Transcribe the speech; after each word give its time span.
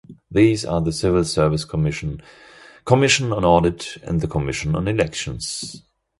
These 0.31 0.65
are 0.65 0.81
the 0.81 0.91
Civil 0.91 1.23
Service 1.25 1.63
Commission, 1.63 2.23
Commission 2.85 3.31
on 3.31 3.45
Audit, 3.45 3.97
and 4.01 4.19
the 4.19 4.27
Commission 4.27 4.75
on 4.75 4.87
Elections. 4.87 5.83